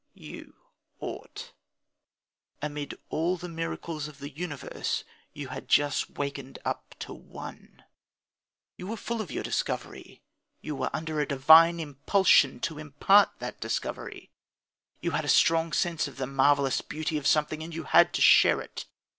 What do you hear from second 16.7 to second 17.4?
beauty of